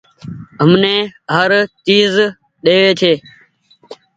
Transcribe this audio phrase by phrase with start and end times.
[0.59, 0.95] همني
[1.35, 1.51] هر
[1.85, 2.15] چئيز
[2.63, 3.13] ۮيوي ڇي